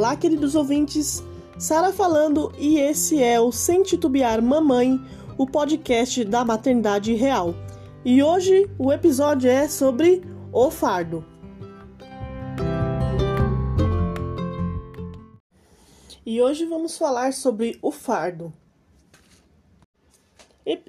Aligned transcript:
Olá, 0.00 0.16
queridos 0.16 0.54
ouvintes, 0.54 1.22
Sara 1.58 1.92
falando 1.92 2.50
e 2.58 2.78
esse 2.78 3.22
é 3.22 3.38
o 3.38 3.52
Sem 3.52 3.82
Titubear 3.82 4.40
Mamãe, 4.40 4.98
o 5.36 5.46
podcast 5.46 6.24
da 6.24 6.42
maternidade 6.42 7.12
real. 7.12 7.54
E 8.02 8.22
hoje 8.22 8.66
o 8.78 8.90
episódio 8.90 9.50
é 9.50 9.68
sobre 9.68 10.22
o 10.50 10.70
fardo. 10.70 11.22
E 16.24 16.40
hoje 16.40 16.64
vamos 16.64 16.96
falar 16.96 17.34
sobre 17.34 17.78
o 17.82 17.92
fardo. 17.92 18.50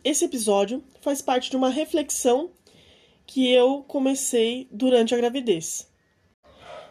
Esse 0.06 0.24
episódio 0.24 0.82
faz 1.02 1.22
parte 1.22 1.50
de 1.52 1.58
uma 1.58 1.70
reflexão 1.70 2.50
que 3.28 3.52
eu 3.52 3.84
comecei 3.90 4.70
durante 4.72 5.14
a 5.14 5.18
gravidez. 5.18 5.92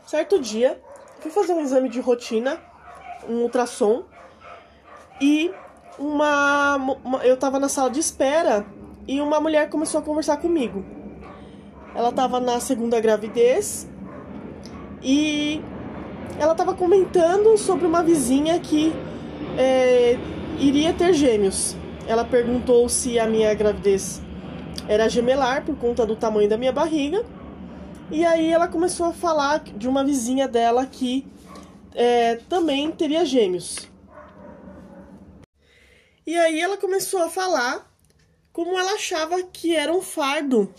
Certo 0.06 0.38
dia, 0.38 0.78
fui 1.20 1.30
fazer 1.30 1.52
um 1.52 1.60
exame 1.60 1.88
de 1.88 2.01
rotina, 2.01 2.59
um 3.29 3.42
ultrassom, 3.42 4.05
e 5.20 5.52
uma, 5.98 6.77
uma 7.05 7.19
eu 7.24 7.34
estava 7.34 7.59
na 7.59 7.69
sala 7.69 7.91
de 7.91 8.01
espera 8.01 8.65
e 9.06 9.20
uma 9.20 9.41
mulher 9.41 9.69
começou 9.69 10.01
a 10.01 10.02
conversar 10.02 10.38
comigo. 10.38 10.84
Ela 11.95 12.09
estava 12.09 12.41
na 12.41 12.59
segunda 12.60 12.98
gravidez 13.01 13.87
e 15.02 15.60
ela 16.38 16.52
estava 16.52 16.74
comentando 16.74 17.57
sobre 17.59 17.87
uma 17.87 18.02
vizinha 18.02 18.59
que 18.59 18.93
é, 19.59 20.16
iria 20.59 20.93
ter 20.93 21.12
gêmeos. 21.12 21.77
Ela 22.07 22.24
perguntou 22.24 22.88
se 22.88 23.18
a 23.18 23.27
minha 23.27 23.52
gravidez 23.55 24.23
era 24.88 25.09
gemelar 25.09 25.65
por 25.65 25.77
conta 25.77 26.07
do 26.07 26.16
tamanho 26.16 26.48
da 26.48 26.57
minha 26.57 26.73
barriga. 26.73 27.24
E 28.10 28.27
aí 28.27 28.50
ela 28.50 28.66
começou 28.66 29.06
a 29.06 29.12
falar 29.12 29.62
de 29.62 29.88
uma 29.88 30.05
vizinha 30.05 30.48
dela 30.48 30.84
que 30.84 31.24
é, 31.95 32.37
também 32.48 32.90
teria 32.90 33.24
gêmeos. 33.24 33.88
E 36.26 36.37
aí 36.37 36.60
ela 36.60 36.76
começou 36.76 37.23
a 37.23 37.30
falar 37.30 37.88
como 38.52 38.76
ela 38.76 38.95
achava 38.95 39.40
que 39.45 39.76
era 39.76 39.93
um 39.93 40.02
fardo 40.02 40.73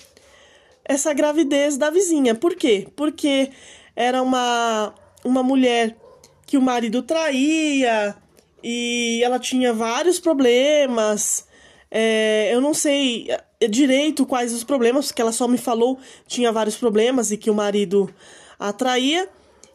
essa 0.84 1.14
gravidez 1.14 1.78
da 1.78 1.90
vizinha. 1.90 2.36
Por 2.36 2.54
quê? 2.56 2.88
Porque 2.98 3.52
era 3.96 4.22
uma, 4.22 4.94
uma 5.24 5.42
mulher 5.42 5.96
que 6.46 6.58
o 6.58 6.62
marido 6.62 7.02
traía 7.02 8.14
e 8.62 9.22
ela 9.24 9.40
tinha 9.40 9.74
vários 9.74 10.20
problemas. 10.20 11.48
É, 11.90 12.54
eu 12.54 12.60
não 12.60 12.74
sei 12.74 13.30
direito 13.68 14.26
quais 14.26 14.54
os 14.54 14.64
problemas, 14.64 15.08
porque 15.08 15.22
ela 15.22 15.32
só 15.32 15.48
me 15.48 15.58
falou 15.58 16.00
tinha 16.28 16.52
vários 16.52 16.76
problemas 16.76 17.32
e 17.32 17.38
que 17.38 17.50
o 17.50 17.54
marido 17.54 18.14
atraía. 18.60 19.30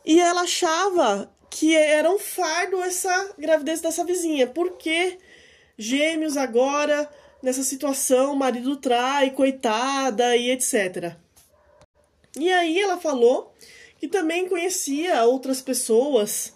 E 0.05 0.21
ela 0.21 0.43
achava 0.43 1.31
que 1.51 1.75
era 1.75 2.11
um 2.11 2.19
fardo 2.19 2.83
essa 2.83 3.35
gravidez 3.39 3.81
dessa 3.81 4.05
vizinha. 4.05 4.47
Porque 4.47 5.19
gêmeos 5.77 6.37
agora, 6.37 7.09
nessa 7.43 7.63
situação, 7.63 8.33
o 8.33 8.37
marido 8.37 8.77
trai, 8.77 9.31
coitada 9.31 10.37
e 10.37 10.51
etc. 10.51 11.17
E 12.39 12.53
aí 12.53 12.81
ela 12.81 12.99
falou 12.99 13.55
que 13.99 14.07
também 14.07 14.49
conhecia 14.49 15.25
outras 15.25 15.63
pessoas 15.63 16.53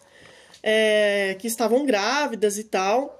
é, 0.62 1.36
que 1.39 1.47
estavam 1.47 1.86
grávidas 1.86 2.58
e 2.58 2.64
tal 2.64 3.19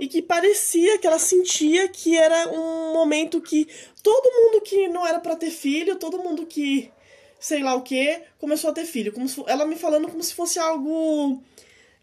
e 0.00 0.08
que 0.08 0.22
parecia 0.22 0.98
que 0.98 1.06
ela 1.06 1.18
sentia 1.18 1.86
que 1.86 2.16
era 2.16 2.48
um 2.48 2.94
momento 2.94 3.38
que 3.38 3.68
todo 4.02 4.32
mundo 4.32 4.62
que 4.62 4.88
não 4.88 5.06
era 5.06 5.20
para 5.20 5.36
ter 5.36 5.50
filho, 5.50 5.96
todo 5.96 6.22
mundo 6.22 6.46
que 6.46 6.90
sei 7.38 7.62
lá 7.62 7.74
o 7.74 7.82
que, 7.82 8.18
começou 8.38 8.70
a 8.70 8.72
ter 8.72 8.86
filho. 8.86 9.12
Como 9.12 9.28
se, 9.28 9.44
ela 9.46 9.66
me 9.66 9.76
falando 9.76 10.08
como 10.08 10.22
se 10.22 10.34
fosse 10.34 10.58
algo 10.58 11.42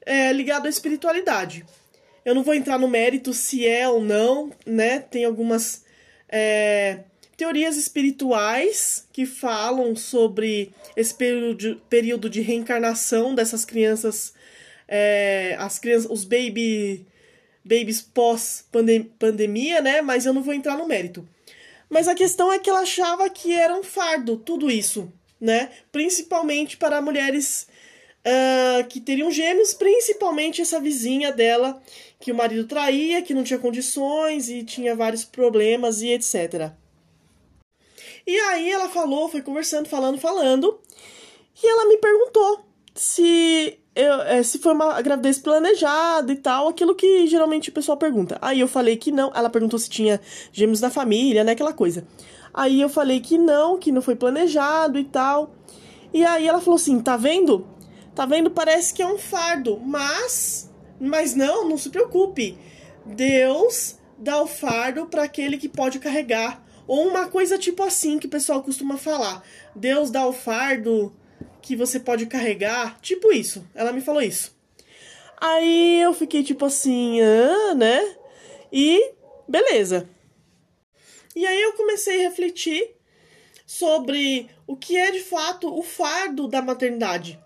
é, 0.06 0.32
ligado 0.32 0.68
à 0.68 0.70
espiritualidade. 0.70 1.66
Eu 2.24 2.36
não 2.36 2.44
vou 2.44 2.54
entrar 2.54 2.78
no 2.78 2.88
mérito 2.88 3.34
se 3.34 3.66
é 3.66 3.90
ou 3.90 4.00
não, 4.00 4.52
né? 4.64 5.00
Tem 5.00 5.26
algumas 5.26 5.84
é, 6.30 7.00
teorias 7.36 7.78
espirituais 7.78 9.08
que 9.12 9.26
falam 9.26 9.96
sobre 9.96 10.72
esse 10.96 11.16
período, 11.16 11.82
período 11.90 12.30
de 12.30 12.42
reencarnação 12.42 13.34
dessas 13.34 13.66
crianças, 13.66 14.34
é, 14.88 15.56
as 15.58 15.80
crianças, 15.80 16.12
os 16.12 16.24
baby 16.24 17.06
babies 17.68 18.02
pós-pandemia, 18.02 19.82
né? 19.82 20.02
Mas 20.02 20.26
eu 20.26 20.34
não 20.34 20.42
vou 20.42 20.54
entrar 20.54 20.78
no 20.78 20.88
mérito. 20.88 21.28
Mas 21.90 22.08
a 22.08 22.16
questão 22.16 22.52
é 22.52 22.60
que 22.60 22.70
ela 22.70 22.82
achava 22.82 23.30
que 23.30 23.54
era 23.54 23.74
um 23.74 23.84
fardo 23.84 24.38
tudo 24.38 24.70
isso, 24.70 25.12
né? 25.40 25.70
Principalmente 25.92 26.78
para 26.78 27.02
mulheres 27.02 27.68
uh, 28.26 28.88
que 28.88 29.00
teriam 29.00 29.32
gêmeos, 29.32 29.74
principalmente 29.74 30.62
essa 30.62 30.80
vizinha 30.80 31.32
dela, 31.32 31.82
que 32.20 32.32
o 32.32 32.36
marido 32.36 32.68
traía, 32.68 33.22
que 33.22 33.34
não 33.34 33.44
tinha 33.44 33.60
condições 33.60 34.50
e 34.50 34.64
tinha 34.64 34.96
vários 34.96 35.24
problemas 35.24 36.02
e 36.02 36.10
etc. 36.10 36.72
E 38.26 38.38
aí 38.40 38.70
ela 38.70 38.90
falou, 38.90 39.30
foi 39.30 39.42
conversando, 39.42 39.88
falando, 39.88 40.20
falando, 40.20 40.82
e 41.64 41.68
ela 41.68 41.88
me 41.88 41.98
perguntou 41.98 42.67
se 43.00 43.80
eu, 43.96 44.22
é, 44.22 44.44
se 44.44 44.60
foi 44.60 44.74
uma 44.74 45.02
gravidez 45.02 45.40
planejada 45.40 46.32
e 46.32 46.36
tal, 46.36 46.68
aquilo 46.68 46.96
que 46.96 47.26
geralmente 47.28 47.70
o 47.70 47.74
pessoal 47.74 47.98
pergunta. 47.98 48.38
Aí 48.42 48.60
eu 48.60 48.68
falei 48.68 48.98
que 48.98 49.12
não. 49.12 49.32
Ela 49.34 49.50
perguntou 49.50 49.80
se 49.80 49.90
tinha 49.90 50.22
gêmeos 50.52 50.82
na 50.82 50.90
família, 50.90 51.44
né? 51.44 51.54
Aquela 51.54 51.74
coisa. 51.74 52.08
Aí 52.54 52.82
eu 52.82 52.90
falei 52.90 53.20
que 53.20 53.38
não, 53.38 53.78
que 53.78 53.92
não 53.92 54.02
foi 54.02 54.16
planejado 54.16 55.00
e 55.00 55.04
tal. 55.04 55.56
E 56.14 56.24
aí 56.24 56.48
ela 56.48 56.60
falou 56.60 56.76
assim: 56.76 57.00
tá 57.00 57.18
vendo? 57.18 57.68
Tá 58.14 58.26
vendo? 58.26 58.52
Parece 58.52 58.94
que 58.94 59.02
é 59.02 59.08
um 59.08 59.18
fardo, 59.18 59.80
mas. 59.80 60.72
Mas 61.00 61.36
não, 61.36 61.68
não 61.68 61.78
se 61.78 61.90
preocupe. 61.90 62.58
Deus 63.06 63.98
dá 64.18 64.42
o 64.42 64.48
fardo 64.48 65.06
para 65.06 65.24
aquele 65.24 65.58
que 65.58 65.70
pode 65.70 66.00
carregar. 66.00 66.64
Ou 66.88 67.08
uma 67.08 67.28
coisa 67.28 67.58
tipo 67.58 67.84
assim 67.84 68.18
que 68.18 68.28
o 68.28 68.30
pessoal 68.30 68.64
costuma 68.64 68.98
falar: 68.98 69.44
Deus 69.76 70.10
dá 70.10 70.26
o 70.28 70.34
fardo 70.34 71.14
que 71.68 71.76
você 71.76 72.00
pode 72.00 72.26
carregar, 72.28 72.98
tipo 73.02 73.30
isso. 73.30 73.68
Ela 73.76 73.92
me 73.92 74.00
falou 74.00 74.22
isso. 74.22 74.56
Aí 75.36 76.02
eu 76.02 76.14
fiquei 76.14 76.42
tipo 76.42 76.64
assim, 76.64 77.20
ah, 77.22 77.76
né? 77.76 78.16
E 78.72 79.12
beleza. 79.46 80.10
E 81.36 81.46
aí 81.46 81.62
eu 81.62 81.74
comecei 81.74 82.26
a 82.26 82.30
refletir 82.30 82.96
sobre 83.66 84.50
o 84.66 84.78
que 84.78 84.96
é 84.96 85.12
de 85.12 85.20
fato 85.20 85.68
o 85.78 85.84
fardo 85.84 86.48
da 86.48 86.62
maternidade. 86.62 87.38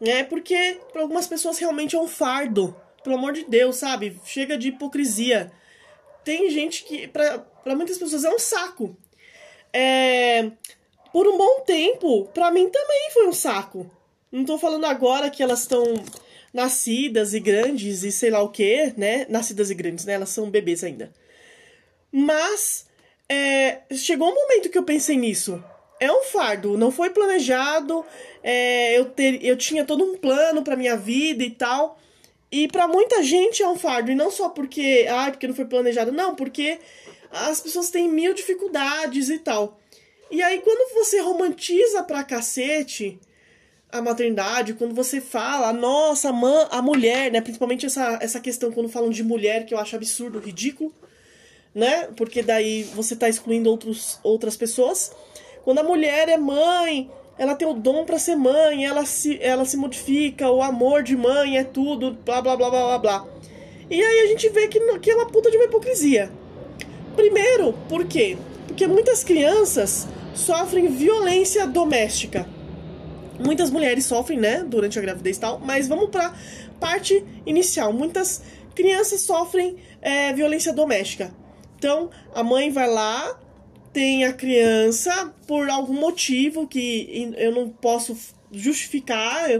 Né? 0.00 0.24
Porque 0.24 0.80
para 0.92 1.02
algumas 1.02 1.28
pessoas 1.28 1.56
realmente 1.58 1.94
é 1.94 2.00
um 2.00 2.08
fardo. 2.08 2.76
Pelo 3.04 3.14
amor 3.14 3.32
de 3.32 3.44
Deus, 3.44 3.76
sabe? 3.76 4.20
Chega 4.24 4.58
de 4.58 4.68
hipocrisia. 4.68 5.52
Tem 6.24 6.50
gente 6.50 6.82
que, 6.82 7.06
para 7.06 7.76
muitas 7.76 7.96
pessoas, 7.96 8.24
é 8.24 8.30
um 8.30 8.38
saco. 8.38 8.96
É, 9.72 10.50
por 11.12 11.26
um 11.28 11.36
bom 11.36 11.60
tempo, 11.60 12.24
para 12.32 12.50
mim 12.50 12.68
também 12.68 13.10
foi 13.12 13.26
um 13.26 13.32
saco. 13.32 13.88
Não 14.30 14.44
tô 14.44 14.56
falando 14.58 14.86
agora 14.86 15.28
que 15.28 15.42
elas 15.42 15.60
estão 15.60 15.84
nascidas 16.52 17.34
e 17.34 17.40
grandes 17.40 18.02
e 18.02 18.10
sei 18.10 18.30
lá 18.30 18.42
o 18.42 18.48
que, 18.48 18.94
né? 18.96 19.26
Nascidas 19.28 19.70
e 19.70 19.74
grandes, 19.74 20.04
né? 20.04 20.14
Elas 20.14 20.30
são 20.30 20.50
bebês 20.50 20.82
ainda. 20.82 21.12
Mas 22.10 22.86
é, 23.28 23.80
chegou 23.94 24.30
um 24.30 24.34
momento 24.34 24.70
que 24.70 24.78
eu 24.78 24.82
pensei 24.82 25.16
nisso. 25.16 25.62
É 26.00 26.10
um 26.10 26.22
fardo, 26.24 26.76
não 26.76 26.90
foi 26.90 27.10
planejado. 27.10 28.04
É, 28.42 28.98
eu, 28.98 29.06
ter, 29.06 29.44
eu 29.44 29.56
tinha 29.56 29.84
todo 29.84 30.04
um 30.04 30.16
plano 30.16 30.62
para 30.62 30.76
minha 30.76 30.96
vida 30.96 31.44
e 31.44 31.50
tal. 31.50 31.98
E 32.50 32.68
para 32.68 32.88
muita 32.88 33.22
gente 33.22 33.62
é 33.62 33.68
um 33.68 33.78
fardo. 33.78 34.10
E 34.10 34.14
não 34.14 34.30
só 34.30 34.48
porque, 34.48 35.06
ah, 35.08 35.30
porque 35.30 35.46
não 35.46 35.54
foi 35.54 35.64
planejado, 35.64 36.12
não, 36.12 36.34
porque 36.34 36.78
as 37.30 37.60
pessoas 37.60 37.90
têm 37.90 38.08
mil 38.08 38.34
dificuldades 38.34 39.30
e 39.30 39.38
tal. 39.38 39.78
E 40.32 40.40
aí, 40.40 40.62
quando 40.62 40.94
você 40.94 41.20
romantiza 41.20 42.02
pra 42.04 42.24
cacete 42.24 43.20
a 43.92 44.00
maternidade, 44.00 44.72
quando 44.72 44.94
você 44.94 45.20
fala, 45.20 45.74
nossa, 45.74 46.30
a, 46.30 46.78
a 46.78 46.80
mulher, 46.80 47.30
né? 47.30 47.42
Principalmente 47.42 47.84
essa, 47.84 48.18
essa 48.18 48.40
questão 48.40 48.72
quando 48.72 48.88
falam 48.88 49.10
de 49.10 49.22
mulher, 49.22 49.66
que 49.66 49.74
eu 49.74 49.78
acho 49.78 49.94
absurdo, 49.94 50.38
ridículo, 50.38 50.90
né? 51.74 52.08
Porque 52.16 52.42
daí 52.42 52.84
você 52.94 53.14
tá 53.14 53.28
excluindo 53.28 53.68
outros, 53.68 54.18
outras 54.22 54.56
pessoas. 54.56 55.12
Quando 55.64 55.80
a 55.80 55.84
mulher 55.84 56.30
é 56.30 56.38
mãe, 56.38 57.10
ela 57.36 57.54
tem 57.54 57.68
o 57.68 57.74
dom 57.74 58.06
para 58.06 58.18
ser 58.18 58.34
mãe, 58.34 58.86
ela 58.86 59.04
se, 59.04 59.38
ela 59.42 59.66
se 59.66 59.76
modifica, 59.76 60.50
o 60.50 60.62
amor 60.62 61.02
de 61.02 61.14
mãe 61.14 61.58
é 61.58 61.64
tudo, 61.64 62.12
blá 62.24 62.40
blá 62.40 62.56
blá 62.56 62.70
blá 62.70 62.86
blá 62.86 62.98
blá. 62.98 63.26
E 63.90 64.02
aí 64.02 64.20
a 64.20 64.26
gente 64.28 64.48
vê 64.48 64.66
que, 64.66 64.80
que 64.98 65.10
é 65.10 65.14
uma 65.14 65.26
puta 65.26 65.50
de 65.50 65.58
uma 65.58 65.66
hipocrisia. 65.66 66.32
Primeiro, 67.14 67.74
por 67.86 68.06
quê? 68.06 68.38
Porque 68.66 68.86
muitas 68.86 69.22
crianças 69.22 70.08
sofrem 70.34 70.88
violência 70.88 71.66
doméstica. 71.66 72.48
Muitas 73.38 73.70
mulheres 73.70 74.04
sofrem, 74.04 74.38
né, 74.38 74.64
durante 74.64 74.98
a 74.98 75.02
gravidez 75.02 75.36
e 75.36 75.40
tal, 75.40 75.58
mas 75.58 75.88
vamos 75.88 76.10
para 76.10 76.34
parte 76.78 77.24
inicial. 77.44 77.92
Muitas 77.92 78.42
crianças 78.74 79.22
sofrem 79.22 79.76
é, 80.00 80.32
violência 80.32 80.72
doméstica. 80.72 81.32
Então, 81.78 82.10
a 82.34 82.42
mãe 82.42 82.70
vai 82.70 82.88
lá, 82.88 83.38
tem 83.92 84.24
a 84.24 84.32
criança 84.32 85.34
por 85.46 85.68
algum 85.68 85.94
motivo 85.94 86.66
que 86.66 87.32
eu 87.36 87.52
não 87.52 87.68
posso 87.68 88.16
justificar. 88.50 89.50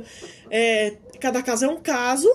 É, 0.51 0.95
cada 1.19 1.43
caso 1.43 1.65
é 1.65 1.69
um 1.69 1.81
caso, 1.81 2.29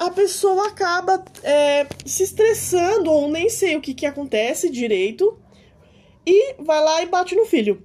a 0.00 0.10
pessoa 0.10 0.68
acaba 0.68 1.22
é, 1.42 1.86
se 2.06 2.22
estressando, 2.22 3.10
ou 3.10 3.30
nem 3.30 3.48
sei 3.48 3.76
o 3.76 3.80
que, 3.80 3.92
que 3.92 4.06
acontece 4.06 4.70
direito, 4.70 5.38
e 6.30 6.54
vai 6.58 6.82
lá 6.82 7.02
e 7.02 7.06
bate 7.06 7.34
no 7.34 7.44
filho. 7.44 7.82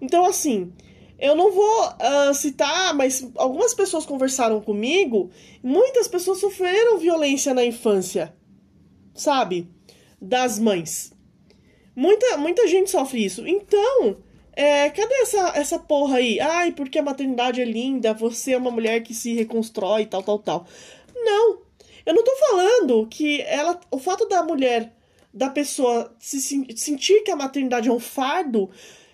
Então, 0.00 0.24
assim, 0.24 0.72
eu 1.18 1.34
não 1.34 1.52
vou 1.52 1.86
uh, 1.86 2.34
citar, 2.34 2.94
mas 2.94 3.26
algumas 3.36 3.72
pessoas 3.72 4.04
conversaram 4.04 4.60
comigo, 4.60 5.30
muitas 5.62 6.08
pessoas 6.08 6.38
sofreram 6.38 6.98
violência 6.98 7.54
na 7.54 7.64
infância, 7.64 8.34
sabe? 9.14 9.68
Das 10.20 10.58
mães. 10.58 11.12
Muita, 11.94 12.36
muita 12.36 12.66
gente 12.66 12.90
sofre 12.90 13.24
isso. 13.24 13.46
Então, 13.46 14.16
é, 14.54 14.90
cadê 14.90 15.14
essa, 15.22 15.52
essa 15.54 15.78
porra 15.78 16.16
aí? 16.16 16.40
Ai, 16.40 16.72
porque 16.72 16.98
a 16.98 17.02
maternidade 17.02 17.60
é 17.60 17.64
linda, 17.64 18.12
você 18.12 18.52
é 18.52 18.58
uma 18.58 18.70
mulher 18.70 19.02
que 19.02 19.14
se 19.14 19.32
reconstrói, 19.34 20.06
tal, 20.06 20.22
tal, 20.22 20.38
tal. 20.38 20.66
Não. 21.14 21.60
Eu 22.04 22.14
não 22.14 22.24
tô 22.24 22.34
falando 22.36 23.06
que 23.06 23.40
ela. 23.42 23.78
O 23.90 23.98
fato 23.98 24.26
da 24.26 24.42
mulher, 24.42 24.92
da 25.32 25.48
pessoa 25.48 26.14
se 26.18 26.40
sentir 26.76 27.22
que 27.22 27.30
a 27.30 27.36
maternidade 27.36 27.88
é 27.88 27.92
um 27.92 28.00
fardo, 28.00 28.70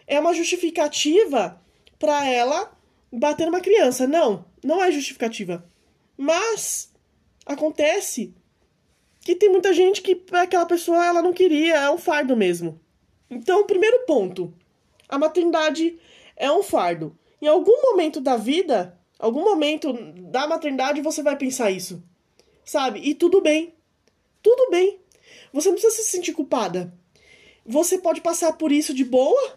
é 0.07 0.19
uma 0.19 0.35
justificativa 0.35 1.61
para 1.99 2.27
ela 2.27 2.73
bater 3.13 3.47
numa 3.47 3.61
criança. 3.61 4.07
Não, 4.07 4.45
não 4.63 4.83
é 4.83 4.91
justificativa. 4.91 5.65
Mas 6.17 6.93
acontece 7.47 8.35
que 9.21 9.35
tem 9.35 9.51
muita 9.51 9.73
gente 9.73 10.03
que 10.03 10.25
aquela 10.33 10.67
pessoa 10.67 11.05
ela 11.05 11.23
não 11.23 11.33
queria, 11.33 11.77
é 11.77 11.91
um 11.91 11.99
fardo 11.99 12.37
mesmo. 12.37 12.81
Então, 13.31 13.67
primeiro 13.67 14.07
ponto, 14.07 14.55
a 15.09 15.19
maternidade 15.19 15.99
é 16.37 16.51
um 16.51 16.63
fardo. 16.63 17.17
Em 17.41 17.47
algum 17.47 17.83
momento 17.83 18.21
da 18.21 18.37
vida, 18.37 18.99
algum 19.19 19.45
momento 19.45 19.93
da 20.31 20.47
maternidade 20.47 21.01
você 21.01 21.23
vai 21.23 21.37
pensar 21.37 21.71
isso. 21.71 22.03
Sabe? 22.65 23.01
E 23.01 23.15
tudo 23.15 23.41
bem. 23.41 23.75
Tudo 24.43 24.71
bem. 24.71 24.99
Você 25.53 25.69
não 25.69 25.77
precisa 25.77 26.03
se 26.03 26.11
sentir 26.11 26.33
culpada. 26.33 26.93
Você 27.65 27.99
pode 27.99 28.21
passar 28.21 28.53
por 28.55 28.73
isso 28.73 28.95
de 28.95 29.05
boa. 29.05 29.55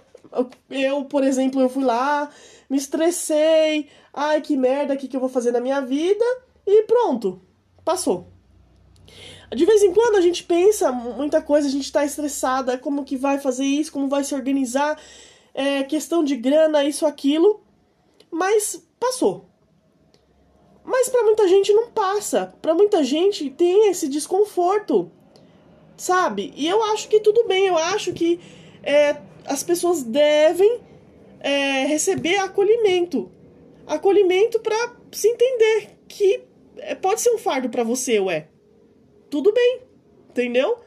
Eu, 0.70 1.06
por 1.06 1.24
exemplo, 1.24 1.62
eu 1.62 1.70
fui 1.70 1.84
lá, 1.84 2.30
me 2.70 2.78
estressei. 2.78 3.90
Ai, 4.14 4.42
que 4.42 4.58
merda, 4.58 4.94
o 4.94 4.98
que, 4.98 5.08
que 5.08 5.16
eu 5.16 5.20
vou 5.20 5.30
fazer 5.30 5.52
na 5.52 5.60
minha 5.60 5.82
vida? 5.82 6.26
E 6.66 6.84
pronto. 6.84 7.42
Passou. 7.84 8.28
De 9.54 9.66
vez 9.66 9.84
em 9.84 9.94
quando 9.94 10.16
a 10.16 10.22
gente 10.22 10.44
pensa 10.44 10.92
muita 10.92 11.42
coisa, 11.42 11.68
a 11.68 11.72
gente 11.72 11.92
tá 11.92 12.06
estressada, 12.06 12.78
como 12.78 13.04
que 13.04 13.18
vai 13.18 13.38
fazer 13.38 13.66
isso, 13.66 13.92
como 13.92 14.08
vai 14.08 14.24
se 14.24 14.34
organizar, 14.34 14.98
é, 15.54 15.84
questão 15.84 16.24
de 16.24 16.38
grana, 16.38 16.84
isso, 16.86 17.06
aquilo. 17.06 17.62
Mas 18.32 18.82
passou. 18.98 19.50
Mas 20.84 21.10
para 21.10 21.24
muita 21.24 21.48
gente 21.48 21.74
não 21.74 21.92
passa. 21.92 22.54
Para 22.62 22.74
muita 22.74 23.04
gente 23.04 23.50
tem 23.50 23.90
esse 23.90 24.08
desconforto, 24.08 25.12
sabe? 26.01 26.53
E 26.56 26.68
eu 26.68 26.83
acho 26.86 27.07
que 27.07 27.19
tudo 27.19 27.48
bem. 27.48 27.68
Eu 27.68 27.77
acho 27.77 28.13
que 28.13 28.39
é, 28.83 29.18
as 29.45 29.63
pessoas 29.63 30.03
devem 30.03 30.80
é, 31.39 31.86
receber 31.86 32.38
acolhimento, 32.38 33.31
acolhimento 33.86 34.59
para 34.59 34.95
se 35.12 35.27
entender 35.27 35.98
que 36.07 36.44
é, 36.77 36.95
pode 36.95 37.21
ser 37.21 37.31
um 37.31 37.38
fardo 37.38 37.69
para 37.69 37.83
você, 37.83 38.19
ué 38.19 38.48
tudo 39.31 39.53
bem, 39.53 39.80
entendeu? 40.30 40.77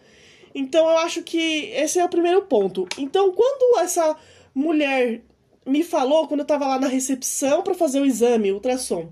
Então 0.54 0.88
eu 0.88 0.98
acho 0.98 1.22
que 1.22 1.70
esse 1.72 1.98
é 1.98 2.04
o 2.04 2.08
primeiro 2.08 2.42
ponto. 2.42 2.86
Então, 2.98 3.32
quando 3.32 3.80
essa 3.80 4.16
mulher 4.54 5.22
me 5.66 5.82
falou, 5.82 6.28
quando 6.28 6.40
eu 6.40 6.46
tava 6.46 6.66
lá 6.66 6.78
na 6.78 6.86
recepção 6.86 7.62
para 7.62 7.74
fazer 7.74 8.00
o 8.00 8.04
exame, 8.04 8.52
o 8.52 8.56
ultrassom, 8.56 9.10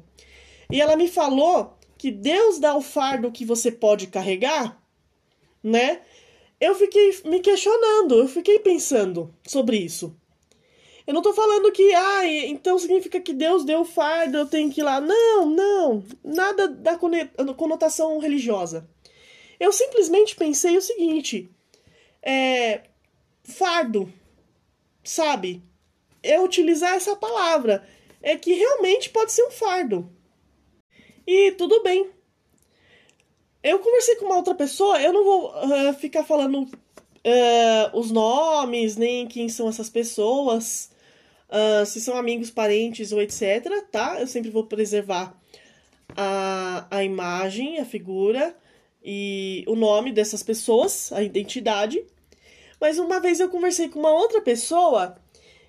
e 0.71 0.81
ela 0.81 0.95
me 0.95 1.09
falou 1.09 1.77
que 1.97 2.11
Deus 2.11 2.59
dá 2.59 2.77
o 2.77 2.83
fardo 2.83 3.33
que 3.33 3.45
você 3.45 3.73
pode 3.73 4.07
carregar, 4.07 4.82
né? 5.63 6.01
Eu 6.61 6.75
fiquei 6.75 7.15
me 7.25 7.41
questionando, 7.41 8.19
eu 8.19 8.29
fiquei 8.29 8.59
pensando 8.59 9.35
sobre 9.47 9.77
isso. 9.77 10.17
Eu 11.07 11.13
não 11.13 11.23
tô 11.23 11.33
falando 11.35 11.73
que, 11.73 11.93
ah, 11.95 12.27
então 12.27 12.79
significa 12.79 13.21
que 13.21 13.33
Deus 13.33 13.65
deu 13.65 13.81
o 13.81 13.85
fardo, 13.85 14.39
eu 14.39 14.47
tenho 14.47 14.71
que 14.71 14.81
ir 14.81 14.85
lá. 14.85 15.01
Não, 15.01 15.47
não, 15.47 16.05
nada 16.25 16.69
da 16.69 16.97
conotação 16.97 18.19
religiosa. 18.19 18.89
Eu 19.59 19.73
simplesmente 19.73 20.37
pensei 20.37 20.77
o 20.77 20.83
seguinte: 20.83 21.51
é, 22.23 22.83
fardo, 23.43 24.13
sabe? 25.03 25.63
É 26.23 26.41
utilizar 26.41 26.95
essa 26.95 27.17
palavra. 27.17 27.87
É 28.23 28.37
que 28.37 28.53
realmente 28.53 29.11
pode 29.11 29.33
ser 29.33 29.43
um 29.43 29.51
fardo. 29.51 30.09
E 31.27 31.53
tudo 31.53 31.83
bem. 31.83 32.11
Eu 33.63 33.79
conversei 33.79 34.17
com 34.17 34.27
uma 34.27 34.37
outra 34.37 34.55
pessoa, 34.55 35.01
eu 35.01 35.13
não 35.13 35.25
vou 35.25 35.51
uh, 35.51 35.95
ficar 35.95 36.25
falando 36.25 36.63
uh, 36.63 37.99
os 37.99 38.11
nomes, 38.11 38.97
nem 38.97 39.27
quem 39.27 39.49
são 39.49 39.69
essas 39.69 39.89
pessoas, 39.89 40.91
uh, 41.49 41.87
se 41.87 42.01
são 42.01 42.17
amigos, 42.17 42.51
parentes 42.51 43.13
ou 43.13 43.23
etc, 43.23 43.87
tá? 43.91 44.21
Eu 44.21 44.27
sempre 44.27 44.51
vou 44.51 44.67
preservar 44.67 45.39
a, 46.17 46.87
a 46.91 47.05
imagem, 47.05 47.79
a 47.79 47.85
figura 47.85 48.57
e 49.05 49.65
o 49.69 49.75
nome 49.75 50.13
dessas 50.13 50.43
pessoas, 50.43 51.13
a 51.13 51.23
identidade. 51.23 52.05
Mas 52.81 52.99
uma 52.99 53.21
vez 53.21 53.39
eu 53.39 53.49
conversei 53.49 53.89
com 53.89 54.01
uma 54.01 54.13
outra 54.13 54.41
pessoa 54.41 55.17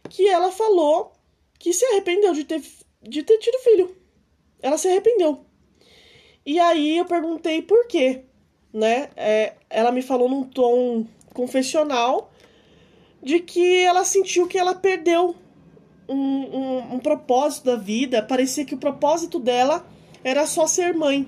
que 0.10 0.28
ela 0.28 0.52
falou 0.52 1.14
que 1.60 1.72
se 1.72 1.86
arrependeu 1.86 2.34
de 2.34 2.44
ter, 2.44 2.62
de 3.02 3.24
ter 3.24 3.38
tido 3.38 3.60
filho. 3.60 3.96
Ela 4.62 4.78
se 4.78 4.88
arrependeu. 4.88 5.46
E 6.46 6.60
aí 6.60 6.98
eu 6.98 7.06
perguntei 7.06 7.62
por 7.62 7.88
quê, 7.88 8.22
né? 8.74 9.10
É, 9.16 9.54
ela 9.70 9.92
me 9.92 10.02
falou 10.02 10.30
num 10.30 10.44
tom 10.44 11.06
confessional 11.34 12.32
de 13.22 13.40
que 13.40 13.82
ela 13.84 14.04
sentiu 14.04 14.48
que 14.48 14.58
ela 14.58 14.76
perdeu 14.76 15.36
um, 16.08 16.16
um, 16.16 16.96
um 16.96 17.00
propósito 17.00 17.66
da 17.66 17.76
vida. 17.78 18.22
Parecia 18.22 18.66
que 18.66 18.76
o 18.76 18.78
propósito 18.78 19.40
dela 19.40 19.86
era 20.24 20.46
só 20.46 20.68
ser 20.68 20.94
mãe. 20.94 21.28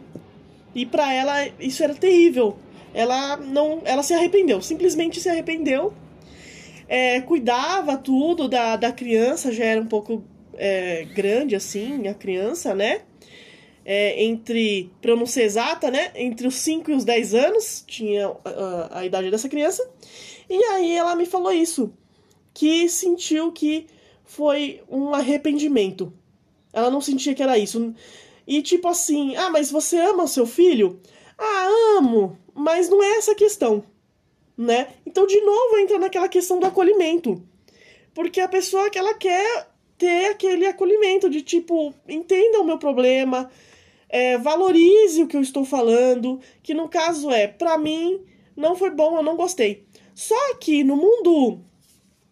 E 0.74 0.86
para 0.86 1.14
ela 1.14 1.48
isso 1.60 1.82
era 1.82 1.96
terrível. 1.96 2.58
Ela 2.94 3.38
não, 3.38 3.82
ela 3.86 4.04
se 4.04 4.14
arrependeu, 4.14 4.62
simplesmente 4.62 5.20
se 5.22 5.30
arrependeu. 5.30 5.94
É, 6.88 7.22
cuidava 7.22 7.98
tudo 7.98 8.48
da, 8.48 8.76
da 8.76 8.92
criança, 8.92 9.52
já 9.52 9.66
era 9.66 9.82
um 9.82 9.88
pouco 9.88 10.24
é, 10.54 11.06
grande 11.16 11.56
assim, 11.56 12.08
a 12.08 12.14
criança, 12.14 12.76
né? 12.76 13.02
É, 13.88 14.24
entre, 14.24 14.92
eu 15.04 15.16
não 15.16 15.28
ser 15.28 15.44
exata, 15.44 15.92
né? 15.92 16.12
Entre 16.16 16.48
os 16.48 16.56
5 16.56 16.90
e 16.90 16.96
os 16.96 17.06
10 17.06 17.36
anos, 17.36 17.84
tinha 17.86 18.36
a, 18.44 19.00
a 19.00 19.06
idade 19.06 19.30
dessa 19.30 19.48
criança. 19.48 19.88
E 20.50 20.56
aí 20.56 20.94
ela 20.94 21.16
me 21.16 21.26
falou 21.26 21.52
isso, 21.52 21.94
que 22.54 22.90
sentiu 22.90 23.52
que 23.52 23.86
foi 24.24 24.82
um 24.90 25.14
arrependimento. 25.14 26.12
Ela 26.74 26.90
não 26.90 27.00
sentia 27.00 27.36
que 27.36 27.44
era 27.44 27.58
isso. 27.58 27.94
E 28.48 28.62
tipo 28.62 28.88
assim, 28.88 29.36
ah, 29.36 29.50
mas 29.50 29.72
você 29.72 29.98
ama 29.98 30.24
o 30.24 30.28
seu 30.28 30.46
filho? 30.46 31.00
Ah, 31.38 31.98
amo, 31.98 32.38
mas 32.54 32.90
não 32.90 33.04
é 33.04 33.18
essa 33.18 33.34
a 33.34 33.36
questão, 33.36 33.84
né? 34.58 34.88
Então, 35.06 35.26
de 35.28 35.40
novo, 35.42 35.78
entra 35.78 36.00
naquela 36.00 36.30
questão 36.30 36.60
do 36.60 36.66
acolhimento. 36.66 37.42
Porque 38.14 38.40
a 38.40 38.48
pessoa 38.48 38.90
que 38.90 38.98
ela 38.98 39.14
quer 39.14 39.68
ter 39.98 40.28
aquele 40.28 40.66
acolhimento 40.66 41.30
de 41.30 41.42
tipo, 41.42 41.94
entenda 42.08 42.60
o 42.60 42.66
meu 42.66 42.78
problema, 42.78 43.50
é, 44.10 44.38
valorize 44.38 45.22
o 45.24 45.28
que 45.28 45.38
eu 45.38 45.42
estou 45.42 45.66
falando, 45.66 46.40
que 46.62 46.74
no 46.74 46.88
caso 46.88 47.30
é, 47.32 47.48
para 47.48 47.78
mim, 47.78 48.22
não 48.56 48.76
foi 48.76 48.90
bom, 48.90 49.18
eu 49.18 49.24
não 49.24 49.36
gostei. 49.36 49.86
Só 50.14 50.56
que 50.56 50.84
no 50.84 50.96
mundo 50.96 51.60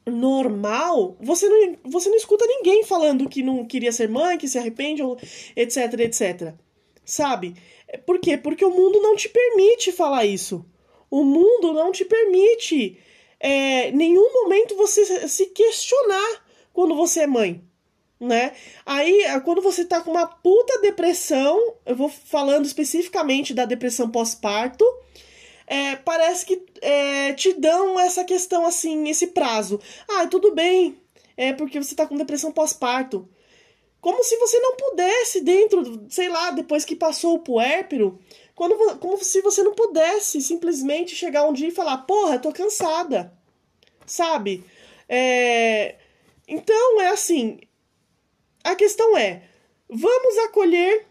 normal, 0.05 1.17
você 1.19 1.47
não, 1.47 1.77
você 1.85 2.09
não 2.09 2.17
escuta 2.17 2.45
ninguém 2.45 2.83
falando 2.83 3.29
que 3.29 3.41
não 3.41 3.65
queria 3.65 3.91
ser 3.91 4.09
mãe, 4.09 4.37
que 4.37 4.47
se 4.47 4.57
arrepende, 4.57 5.01
etc, 5.55 5.99
etc. 5.99 6.53
Sabe? 7.05 7.55
Por 8.05 8.19
quê? 8.19 8.37
Porque 8.37 8.63
o 8.63 8.71
mundo 8.71 9.01
não 9.01 9.15
te 9.15 9.29
permite 9.29 9.91
falar 9.91 10.25
isso. 10.25 10.65
O 11.09 11.23
mundo 11.23 11.73
não 11.73 11.91
te 11.91 12.05
permite 12.05 12.97
é, 13.39 13.91
nenhum 13.91 14.31
momento 14.33 14.75
você 14.75 15.27
se 15.27 15.47
questionar 15.47 16.45
quando 16.71 16.95
você 16.95 17.21
é 17.21 17.27
mãe. 17.27 17.61
Né? 18.19 18.53
Aí, 18.85 19.23
quando 19.43 19.61
você 19.61 19.83
tá 19.83 20.01
com 20.01 20.11
uma 20.11 20.25
puta 20.25 20.79
depressão, 20.79 21.75
eu 21.85 21.95
vou 21.95 22.07
falando 22.07 22.65
especificamente 22.65 23.53
da 23.53 23.65
depressão 23.65 24.09
pós-parto, 24.09 24.85
é, 25.67 25.95
parece 25.97 26.45
que 26.45 26.63
é, 26.81 27.33
te 27.33 27.53
dão 27.53 27.99
essa 27.99 28.23
questão 28.23 28.65
assim, 28.65 29.09
esse 29.09 29.27
prazo. 29.27 29.79
Ah, 30.07 30.25
tudo 30.27 30.53
bem, 30.53 30.97
é 31.35 31.51
porque 31.51 31.81
você 31.81 31.95
tá 31.95 32.05
com 32.05 32.15
depressão 32.15 32.51
pós-parto. 32.51 33.27
Como 33.99 34.21
se 34.23 34.35
você 34.37 34.59
não 34.59 34.75
pudesse, 34.75 35.39
dentro, 35.41 36.05
sei 36.09 36.27
lá, 36.27 36.51
depois 36.51 36.83
que 36.83 36.95
passou 36.95 37.35
o 37.35 37.39
puérpero, 37.39 38.19
quando, 38.53 38.97
como 38.99 39.17
se 39.23 39.41
você 39.41 39.63
não 39.63 39.73
pudesse 39.73 40.41
simplesmente 40.41 41.15
chegar 41.15 41.47
um 41.47 41.53
dia 41.53 41.69
e 41.69 41.71
falar: 41.71 41.99
Porra, 41.99 42.37
tô 42.37 42.51
cansada. 42.51 43.33
Sabe? 44.05 44.65
É... 45.07 45.95
Então, 46.47 47.01
é 47.01 47.09
assim. 47.09 47.59
A 48.63 48.75
questão 48.75 49.17
é: 49.17 49.43
vamos 49.89 50.37
acolher 50.45 51.05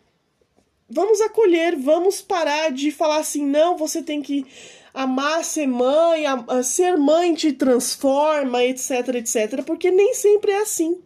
vamos 0.92 1.22
acolher, 1.22 1.74
vamos 1.74 2.20
parar 2.20 2.70
de 2.70 2.90
falar 2.90 3.16
assim, 3.16 3.46
não, 3.46 3.78
você 3.78 4.02
tem 4.02 4.20
que 4.20 4.44
amar 4.92 5.42
ser 5.42 5.66
mãe, 5.66 6.26
a, 6.26 6.62
ser 6.62 6.98
mãe 6.98 7.34
te 7.34 7.52
transforma, 7.52 8.62
etc, 8.62 9.08
etc, 9.14 9.62
porque 9.64 9.90
nem 9.90 10.12
sempre 10.12 10.52
é 10.52 10.60
assim. 10.60 11.00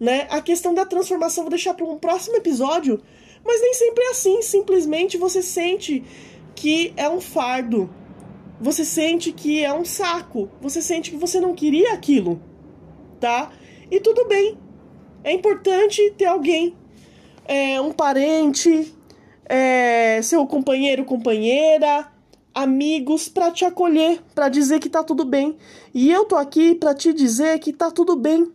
Né? 0.00 0.26
A 0.30 0.40
questão 0.40 0.74
da 0.74 0.86
transformação 0.86 1.44
vou 1.44 1.50
deixar 1.50 1.74
para 1.74 1.84
um 1.84 1.98
próximo 1.98 2.36
episódio, 2.36 3.02
mas 3.44 3.60
nem 3.60 3.74
sempre 3.74 4.04
é 4.04 4.10
assim. 4.10 4.40
Simplesmente 4.40 5.18
você 5.18 5.42
sente 5.42 6.02
que 6.54 6.94
é 6.96 7.08
um 7.08 7.20
fardo, 7.20 7.94
você 8.58 8.84
sente 8.84 9.32
que 9.32 9.62
é 9.62 9.72
um 9.72 9.84
saco, 9.84 10.50
você 10.60 10.80
sente 10.80 11.10
que 11.10 11.16
você 11.16 11.38
não 11.38 11.54
queria 11.54 11.92
aquilo, 11.92 12.40
tá? 13.20 13.52
E 13.90 14.00
tudo 14.00 14.26
bem. 14.26 14.63
É 15.24 15.32
importante 15.32 16.12
ter 16.18 16.26
alguém, 16.26 16.76
é, 17.46 17.80
um 17.80 17.90
parente, 17.90 18.94
é, 19.46 20.20
seu 20.22 20.46
companheiro, 20.46 21.04
companheira, 21.06 22.12
amigos 22.54 23.28
para 23.28 23.50
te 23.50 23.64
acolher, 23.64 24.22
para 24.34 24.50
dizer 24.50 24.78
que 24.80 24.90
tá 24.90 25.02
tudo 25.02 25.24
bem. 25.24 25.56
E 25.94 26.12
eu 26.12 26.26
tô 26.26 26.36
aqui 26.36 26.74
para 26.74 26.94
te 26.94 27.12
dizer 27.12 27.58
que 27.58 27.72
tá 27.72 27.90
tudo 27.90 28.16
bem. 28.16 28.52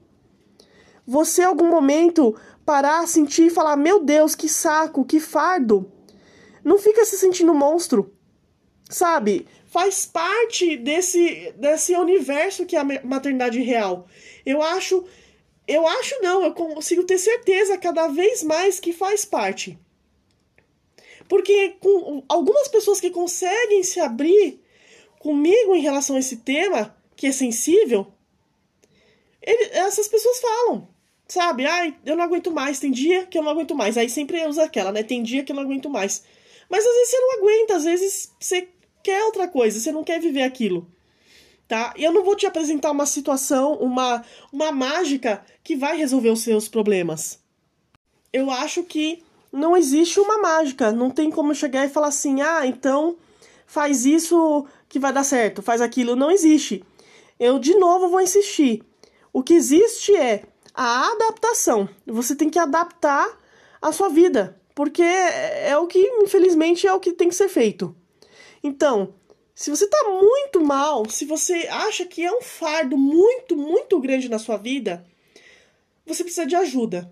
Você, 1.07 1.41
algum 1.41 1.69
momento, 1.69 2.35
parar, 2.63 3.07
sentir 3.07 3.47
e 3.47 3.49
falar: 3.49 3.75
Meu 3.75 4.03
Deus, 4.03 4.35
que 4.35 4.47
saco, 4.47 5.03
que 5.03 5.19
fardo. 5.19 5.91
Não 6.63 6.77
fica 6.77 7.03
se 7.03 7.17
sentindo 7.17 7.51
monstro. 7.51 8.13
Sabe? 8.87 9.47
Faz 9.65 10.05
parte 10.05 10.77
desse, 10.77 11.51
desse 11.57 11.95
universo 11.95 12.65
que 12.65 12.75
é 12.75 12.79
a 12.79 13.03
maternidade 13.03 13.59
real. 13.59 14.05
Eu 14.45 14.61
acho. 14.61 15.03
Eu 15.71 15.87
acho 15.87 16.19
não, 16.19 16.43
eu 16.43 16.51
consigo 16.51 17.03
ter 17.03 17.19
certeza 17.19 17.77
cada 17.77 18.07
vez 18.07 18.41
mais 18.41 18.79
que 18.79 18.91
faz 18.91 19.23
parte. 19.23 19.77
Porque 21.27 21.75
com 21.79 22.23
algumas 22.27 22.67
pessoas 22.67 22.99
que 22.99 23.11
conseguem 23.11 23.83
se 23.83 23.99
abrir 23.99 24.59
comigo 25.19 25.75
em 25.75 25.81
relação 25.81 26.15
a 26.15 26.19
esse 26.19 26.37
tema, 26.37 26.97
que 27.15 27.27
é 27.27 27.31
sensível, 27.31 28.07
ele, 29.39 29.65
essas 29.73 30.07
pessoas 30.07 30.39
falam, 30.39 30.87
sabe? 31.27 31.67
Ai, 31.67 31.95
eu 32.03 32.15
não 32.15 32.23
aguento 32.23 32.49
mais, 32.49 32.79
tem 32.79 32.89
dia 32.89 33.27
que 33.27 33.37
eu 33.37 33.43
não 33.43 33.51
aguento 33.51 33.75
mais. 33.75 33.95
Aí 33.95 34.09
sempre 34.09 34.43
usa 34.47 34.63
aquela, 34.63 34.91
né? 34.91 35.03
Tem 35.03 35.21
dia 35.21 35.43
que 35.43 35.51
eu 35.51 35.55
não 35.55 35.61
aguento 35.61 35.87
mais. 35.87 36.23
Mas 36.67 36.83
às 36.83 36.95
vezes 36.95 37.09
você 37.11 37.19
não 37.19 37.33
aguenta, 37.37 37.75
às 37.75 37.83
vezes 37.83 38.31
você 38.39 38.67
quer 39.03 39.23
outra 39.25 39.47
coisa, 39.47 39.79
você 39.79 39.91
não 39.91 40.03
quer 40.03 40.19
viver 40.19 40.41
aquilo. 40.41 40.91
Tá? 41.69 41.93
Eu 41.95 42.11
não 42.11 42.23
vou 42.23 42.35
te 42.35 42.47
apresentar 42.47 42.89
uma 42.89 43.05
situação, 43.05 43.73
uma, 43.75 44.25
uma 44.51 44.71
mágica 44.71 45.45
que 45.63 45.75
vai 45.75 45.95
resolver 45.95 46.31
os 46.31 46.41
seus 46.41 46.67
problemas. 46.67 47.39
Eu 48.33 48.49
acho 48.49 48.81
que 48.81 49.23
não 49.53 49.77
existe 49.77 50.19
uma 50.19 50.39
mágica. 50.39 50.91
Não 50.91 51.11
tem 51.11 51.29
como 51.29 51.53
chegar 51.53 51.85
e 51.85 51.89
falar 51.89 52.07
assim: 52.07 52.41
ah, 52.41 52.65
então 52.65 53.17
faz 53.67 54.03
isso 54.03 54.65
que 54.89 54.97
vai 54.97 55.13
dar 55.13 55.23
certo, 55.23 55.61
faz 55.61 55.79
aquilo. 55.79 56.15
Não 56.15 56.31
existe. 56.31 56.83
Eu 57.39 57.59
de 57.59 57.75
novo 57.75 58.09
vou 58.09 58.19
insistir. 58.19 58.83
O 59.31 59.43
que 59.43 59.53
existe 59.53 60.15
é 60.15 60.45
a 60.73 61.11
adaptação. 61.11 61.87
Você 62.07 62.35
tem 62.35 62.49
que 62.49 62.57
adaptar 62.57 63.29
a 63.79 63.91
sua 63.91 64.09
vida, 64.09 64.59
porque 64.73 65.03
é 65.03 65.77
o 65.77 65.85
que, 65.85 65.99
infelizmente, 66.23 66.87
é 66.87 66.93
o 66.93 66.99
que 66.99 67.13
tem 67.13 67.29
que 67.29 67.35
ser 67.35 67.47
feito. 67.47 67.95
Então, 68.63 69.13
se 69.59 69.69
você 69.69 69.85
está 69.85 70.09
muito 70.09 70.61
mal, 70.61 71.09
se 71.09 71.25
você 71.25 71.67
acha 71.69 72.05
que 72.05 72.23
é 72.23 72.31
um 72.31 72.41
fardo 72.41 72.97
muito, 72.97 73.57
muito 73.57 73.99
grande 73.99 74.29
na 74.29 74.39
sua 74.39 74.57
vida, 74.57 75.05
você 76.05 76.23
precisa 76.23 76.45
de 76.45 76.55
ajuda. 76.55 77.11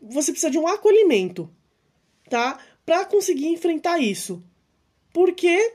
Você 0.00 0.30
precisa 0.30 0.50
de 0.50 0.58
um 0.58 0.66
acolhimento 0.66 1.50
tá? 2.28 2.58
Para 2.84 3.04
conseguir 3.04 3.48
enfrentar 3.48 3.98
isso. 3.98 4.42
Porque 5.12 5.74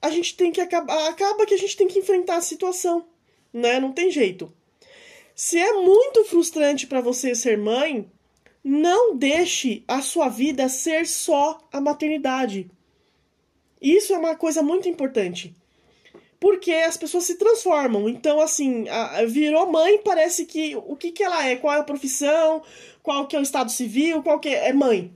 a 0.00 0.10
gente 0.10 0.36
tem 0.36 0.50
que 0.50 0.60
acabar, 0.60 1.08
acaba 1.08 1.46
que 1.46 1.54
a 1.54 1.58
gente 1.58 1.76
tem 1.76 1.86
que 1.86 1.98
enfrentar 1.98 2.36
a 2.36 2.42
situação, 2.42 3.06
né? 3.52 3.78
Não 3.78 3.92
tem 3.92 4.10
jeito. 4.10 4.52
Se 5.34 5.58
é 5.58 5.72
muito 5.74 6.24
frustrante 6.24 6.86
para 6.86 7.00
você 7.00 7.34
ser 7.34 7.56
mãe, 7.56 8.10
não 8.62 9.16
deixe 9.16 9.84
a 9.86 10.02
sua 10.02 10.28
vida 10.28 10.68
ser 10.68 11.06
só 11.06 11.58
a 11.72 11.80
maternidade. 11.80 12.70
Isso 13.82 14.14
é 14.14 14.18
uma 14.18 14.36
coisa 14.36 14.62
muito 14.62 14.88
importante. 14.88 15.52
Porque 16.38 16.72
as 16.72 16.96
pessoas 16.96 17.24
se 17.24 17.36
transformam. 17.36 18.08
Então, 18.08 18.40
assim, 18.40 18.88
a, 18.88 19.24
virou 19.24 19.70
mãe, 19.70 19.98
parece 19.98 20.46
que 20.46 20.76
o 20.76 20.96
que, 20.96 21.10
que 21.10 21.22
ela 21.22 21.44
é, 21.46 21.56
qual 21.56 21.74
é 21.74 21.80
a 21.80 21.84
profissão, 21.84 22.62
qual 23.02 23.26
que 23.26 23.34
é 23.34 23.38
o 23.38 23.42
estado 23.42 23.70
civil, 23.70 24.22
qual 24.22 24.38
que 24.38 24.48
é, 24.48 24.68
é 24.68 24.72
mãe. 24.72 25.12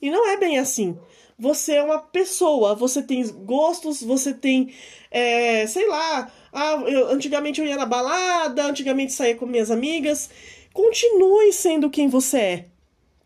E 0.00 0.10
não 0.10 0.28
é 0.28 0.36
bem 0.36 0.58
assim. 0.58 0.98
Você 1.38 1.74
é 1.74 1.82
uma 1.82 1.98
pessoa, 1.98 2.74
você 2.74 3.02
tem 3.02 3.26
gostos, 3.44 4.02
você 4.02 4.32
tem, 4.32 4.72
é, 5.10 5.66
sei 5.66 5.88
lá, 5.88 6.30
ah, 6.52 6.82
eu, 6.86 7.08
antigamente 7.08 7.60
eu 7.60 7.66
ia 7.66 7.76
na 7.76 7.86
balada, 7.86 8.64
antigamente 8.64 9.12
saía 9.12 9.34
com 9.34 9.46
minhas 9.46 9.70
amigas. 9.70 10.30
Continue 10.72 11.52
sendo 11.52 11.90
quem 11.90 12.08
você 12.08 12.38
é, 12.38 12.64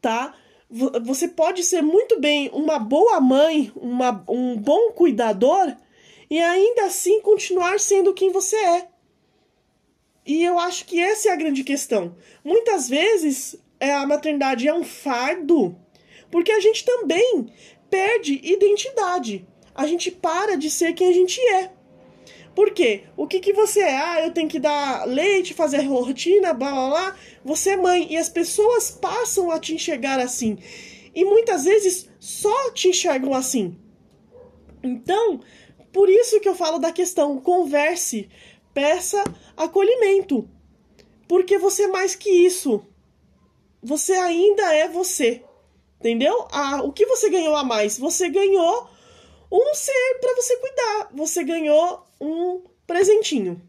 tá? 0.01 0.35
Você 0.71 1.29
pode 1.29 1.63
ser 1.63 1.83
muito 1.83 2.21
bem 2.21 2.51
uma 2.53 2.79
boa 2.79 3.21
mãe, 3.21 3.73
uma, 3.75 4.23
um 4.29 4.57
bom 4.57 4.93
cuidador 4.93 5.75
e 6.29 6.39
ainda 6.39 6.85
assim 6.85 7.21
continuar 7.23 7.81
sendo 7.81 8.13
quem 8.13 8.31
você 8.31 8.57
é. 8.57 8.89
E 10.27 10.45
eu 10.45 10.59
acho 10.59 10.85
que 10.85 11.01
essa 11.01 11.31
é 11.31 11.33
a 11.33 11.37
grande 11.37 11.65
questão. 11.65 12.15
Muitas 12.45 12.89
vezes 12.89 13.57
é, 13.81 13.95
a 13.95 14.07
maternidade 14.07 14.69
é 14.69 14.75
um 14.75 14.85
fardo 14.85 15.75
porque 16.31 16.53
a 16.53 16.61
gente 16.61 16.85
também 16.85 17.47
perde 17.91 18.41
identidade. 18.43 19.47
A 19.75 19.87
gente 19.87 20.11
para 20.11 20.57
de 20.57 20.71
ser 20.71 20.93
quem 20.93 21.09
a 21.09 21.13
gente 21.13 21.41
é. 21.41 21.73
Por 22.59 22.73
quê? 22.73 23.05
O 23.17 23.29
que, 23.29 23.39
que 23.39 23.53
você 23.53 23.79
é? 23.79 23.97
Ah, 23.97 24.21
eu 24.21 24.33
tenho 24.33 24.49
que 24.49 24.59
dar 24.59 25.07
leite, 25.07 25.55
fazer 25.55 25.83
rotina, 25.83 26.53
blá 26.53 26.73
blá 26.73 26.89
blá. 26.89 27.17
Você 27.45 27.71
é 27.71 27.77
mãe 27.77 28.13
e 28.13 28.17
as 28.17 28.29
pessoas 28.29 28.91
passam 28.91 29.53
a 29.53 29.61
te 29.61 29.77
enxergar 29.77 30.19
assim. 30.19 30.59
E 31.15 31.25
muitas 31.25 31.67
vezes 31.67 32.09
só 32.19 32.73
te 32.73 32.89
enxergam 32.89 33.33
assim. 33.33 33.79
Então, 34.83 35.39
por 35.93 36.09
isso 36.09 36.41
que 36.41 36.49
eu 36.49 36.55
falo 36.57 36.81
da 36.81 36.91
questão: 36.91 37.41
converse, 37.41 38.29
peça 38.75 39.23
acolhimento. 39.57 40.51
Porque 41.29 41.59
você 41.59 41.85
é 41.85 41.87
mais 41.87 42.17
que 42.17 42.29
isso. 42.29 42.85
Você 43.81 44.15
ainda 44.15 44.75
é 44.75 44.89
você. 44.89 45.45
Entendeu? 46.01 46.49
Ah, 46.51 46.83
o 46.83 46.93
que 46.93 47.07
você 47.07 47.31
ganhou 47.31 47.55
a 47.55 47.63
mais? 47.63 47.97
Você 47.97 48.29
ganhou 48.29 48.89
um 49.51 49.75
ser 49.75 50.19
para 50.21 50.35
você 50.35 50.57
cuidar. 50.57 51.09
Você 51.15 51.45
ganhou 51.45 52.07
um 52.21 52.63
presentinho, 52.87 53.61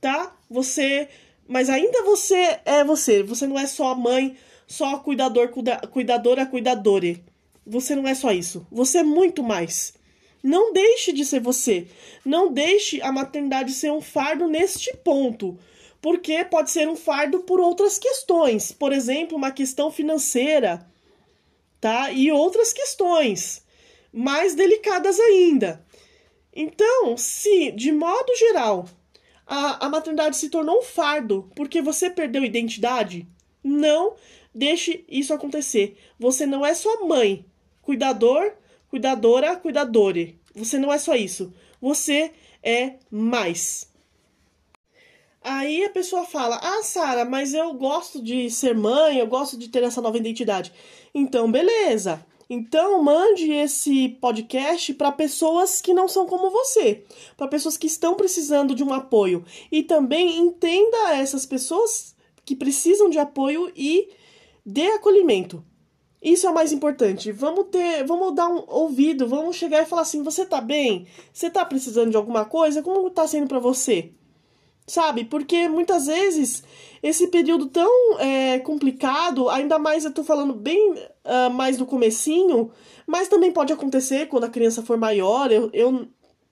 tá? 0.00 0.36
Você, 0.50 1.08
mas 1.46 1.68
ainda 1.68 2.02
você 2.04 2.60
é 2.64 2.84
você. 2.84 3.22
Você 3.22 3.46
não 3.46 3.58
é 3.58 3.66
só 3.66 3.94
mãe, 3.94 4.36
só 4.66 4.98
cuidador, 4.98 5.48
cuida, 5.48 5.78
cuidadora, 5.90 6.46
cuidadore. 6.46 7.24
Você 7.66 7.94
não 7.94 8.06
é 8.06 8.14
só 8.14 8.32
isso. 8.32 8.66
Você 8.70 8.98
é 8.98 9.02
muito 9.02 9.42
mais. 9.42 9.94
Não 10.42 10.72
deixe 10.72 11.12
de 11.12 11.24
ser 11.24 11.40
você. 11.40 11.88
Não 12.24 12.52
deixe 12.52 13.02
a 13.02 13.12
maternidade 13.12 13.72
ser 13.72 13.92
um 13.92 14.00
fardo 14.00 14.46
neste 14.48 14.96
ponto. 14.98 15.58
Porque 16.00 16.44
pode 16.44 16.70
ser 16.70 16.88
um 16.88 16.96
fardo 16.96 17.40
por 17.40 17.60
outras 17.60 17.98
questões. 17.98 18.72
Por 18.72 18.92
exemplo, 18.92 19.36
uma 19.36 19.50
questão 19.50 19.90
financeira 19.90 20.86
tá? 21.80 22.10
E 22.10 22.30
outras 22.30 22.72
questões 22.72 23.62
mais 24.12 24.54
delicadas 24.54 25.18
ainda. 25.18 25.84
Então, 26.54 27.16
se 27.16 27.70
de 27.72 27.92
modo 27.92 28.34
geral 28.36 28.86
a, 29.46 29.86
a 29.86 29.88
maternidade 29.88 30.36
se 30.36 30.50
tornou 30.50 30.78
um 30.78 30.82
fardo 30.82 31.50
porque 31.54 31.80
você 31.80 32.10
perdeu 32.10 32.44
identidade, 32.44 33.26
não 33.62 34.14
deixe 34.54 35.04
isso 35.08 35.32
acontecer. 35.32 35.96
Você 36.18 36.44
não 36.46 36.64
é 36.64 36.74
só 36.74 37.06
mãe, 37.06 37.44
cuidador, 37.80 38.52
cuidadora, 38.88 39.56
cuidadore. 39.56 40.38
Você 40.54 40.78
não 40.78 40.92
é 40.92 40.98
só 40.98 41.14
isso. 41.14 41.52
Você 41.80 42.32
é 42.62 42.94
mais. 43.10 43.88
Aí 45.40 45.84
a 45.84 45.90
pessoa 45.90 46.24
fala: 46.24 46.60
Ah, 46.62 46.82
Sara, 46.82 47.24
mas 47.24 47.54
eu 47.54 47.72
gosto 47.74 48.22
de 48.22 48.50
ser 48.50 48.74
mãe, 48.74 49.18
eu 49.18 49.26
gosto 49.26 49.56
de 49.56 49.68
ter 49.68 49.82
essa 49.82 50.02
nova 50.02 50.18
identidade. 50.18 50.72
Então, 51.14 51.50
beleza. 51.50 52.24
Então, 52.50 53.02
mande 53.02 53.52
esse 53.52 54.08
podcast 54.08 54.94
para 54.94 55.12
pessoas 55.12 55.82
que 55.82 55.92
não 55.92 56.08
são 56.08 56.26
como 56.26 56.50
você, 56.50 57.04
para 57.36 57.46
pessoas 57.46 57.76
que 57.76 57.86
estão 57.86 58.14
precisando 58.14 58.74
de 58.74 58.82
um 58.82 58.92
apoio. 58.92 59.44
E 59.70 59.82
também 59.82 60.38
entenda 60.38 61.14
essas 61.14 61.44
pessoas 61.44 62.16
que 62.46 62.56
precisam 62.56 63.10
de 63.10 63.18
apoio 63.18 63.70
e 63.76 64.08
dê 64.64 64.86
acolhimento. 64.92 65.62
Isso 66.22 66.46
é 66.46 66.50
o 66.50 66.54
mais 66.54 66.72
importante. 66.72 67.30
Vamos 67.30 67.66
ter, 67.70 68.02
vamos 68.04 68.34
dar 68.34 68.48
um 68.48 68.64
ouvido, 68.66 69.28
vamos 69.28 69.54
chegar 69.56 69.82
e 69.82 69.86
falar 69.86 70.02
assim: 70.02 70.22
"Você 70.22 70.44
tá 70.46 70.60
bem? 70.60 71.06
Você 71.32 71.48
tá 71.50 71.64
precisando 71.64 72.10
de 72.10 72.16
alguma 72.16 72.44
coisa? 72.44 72.82
Como 72.82 73.10
tá 73.10 73.26
sendo 73.28 73.46
para 73.46 73.58
você?" 73.58 74.12
Sabe? 74.88 75.24
Porque 75.24 75.68
muitas 75.68 76.06
vezes 76.06 76.64
esse 77.02 77.28
período 77.28 77.66
tão 77.66 78.18
é, 78.18 78.58
complicado, 78.58 79.48
ainda 79.48 79.78
mais 79.78 80.04
eu 80.04 80.12
tô 80.12 80.24
falando 80.24 80.54
bem 80.54 80.92
uh, 80.92 81.50
mais 81.52 81.76
do 81.76 81.86
comecinho, 81.86 82.72
mas 83.06 83.28
também 83.28 83.52
pode 83.52 83.72
acontecer 83.72 84.26
quando 84.26 84.44
a 84.44 84.50
criança 84.50 84.82
for 84.82 84.96
maior. 84.96 85.52
Eu, 85.52 85.70
eu 85.72 86.08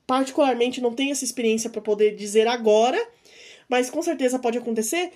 particularmente 0.07 0.81
não 0.81 0.95
tenho 0.95 1.13
essa 1.13 1.25
experiência 1.25 1.69
para 1.69 1.81
poder 1.81 2.15
dizer 2.15 2.47
agora, 2.47 3.03
mas 3.69 3.91
com 3.91 4.03
certeza 4.03 4.39
pode 4.39 4.59
acontecer. 4.59 5.11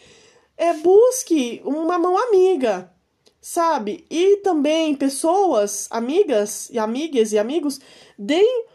É 0.56 0.72
busque 0.74 1.62
uma 1.64 1.98
mão 1.98 2.18
amiga, 2.18 2.92
sabe? 3.40 4.04
E 4.10 4.38
também 4.38 4.94
pessoas, 4.94 5.86
amigas 5.90 6.68
e 6.70 6.78
amigas 6.78 7.32
e 7.32 7.38
amigos, 7.38 7.80
deem 8.18 8.66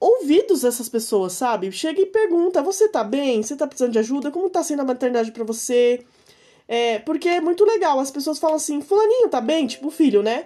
ouvidos 0.00 0.64
essas 0.64 0.88
pessoas, 0.88 1.34
sabe? 1.34 1.70
Chega 1.70 2.00
e 2.00 2.06
pergunta: 2.06 2.62
você 2.62 2.88
tá 2.88 3.04
bem? 3.04 3.42
Você 3.42 3.54
tá 3.54 3.66
precisando 3.66 3.92
de 3.92 3.98
ajuda? 3.98 4.30
Como 4.30 4.48
tá 4.48 4.62
sendo 4.64 4.80
a 4.80 4.84
maternidade 4.84 5.30
para 5.30 5.44
você? 5.44 6.04
É, 6.66 6.98
porque 7.00 7.28
é 7.28 7.40
muito 7.40 7.64
legal. 7.64 8.00
As 8.00 8.10
pessoas 8.10 8.38
falam 8.38 8.56
assim: 8.56 8.80
Fulaninho 8.80 9.28
tá 9.28 9.40
bem? 9.40 9.66
Tipo 9.66 9.90
filho, 9.90 10.22
né? 10.22 10.44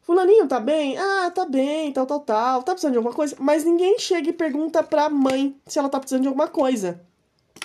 Fulaninho 0.00 0.46
tá 0.46 0.60
bem? 0.60 0.96
Ah, 0.96 1.30
tá 1.34 1.44
bem, 1.44 1.92
tal, 1.92 2.06
tal, 2.06 2.20
tal. 2.20 2.62
Tá 2.62 2.72
precisando 2.72 2.92
de 2.92 2.98
alguma 2.98 3.14
coisa? 3.14 3.36
Mas 3.38 3.64
ninguém 3.64 3.98
chega 3.98 4.30
e 4.30 4.32
pergunta 4.32 4.82
pra 4.82 5.08
mãe 5.10 5.56
se 5.66 5.78
ela 5.78 5.88
tá 5.88 5.98
precisando 5.98 6.22
de 6.22 6.28
alguma 6.28 6.48
coisa. 6.48 7.00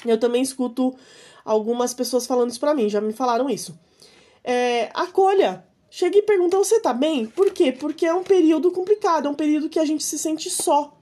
Eu 0.03 0.19
também 0.19 0.41
escuto 0.41 0.95
algumas 1.45 1.93
pessoas 1.93 2.25
falando 2.25 2.49
isso 2.49 2.59
pra 2.59 2.73
mim, 2.73 2.89
já 2.89 2.99
me 2.99 3.13
falaram 3.13 3.49
isso. 3.49 3.77
É, 4.43 4.89
acolha. 4.93 5.63
Chega 5.93 6.17
e 6.17 6.21
pergunta: 6.21 6.57
você 6.57 6.79
tá 6.79 6.93
bem? 6.93 7.25
Por 7.25 7.51
quê? 7.51 7.73
Porque 7.73 8.05
é 8.05 8.13
um 8.13 8.23
período 8.23 8.71
complicado, 8.71 9.27
é 9.27 9.29
um 9.29 9.35
período 9.35 9.67
que 9.67 9.77
a 9.77 9.83
gente 9.83 10.01
se 10.05 10.17
sente 10.17 10.49
só, 10.49 10.97